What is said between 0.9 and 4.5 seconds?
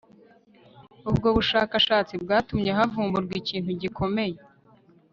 Ubwo bushakashatsi bwatumye havumburwa ikintu gikomeye